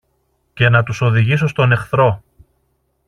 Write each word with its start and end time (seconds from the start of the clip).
και 0.53 0.69
να 0.69 0.83
τους 0.83 1.01
οδηγήσω 1.01 1.47
στον 1.47 1.71
εχθρό. 1.71 2.23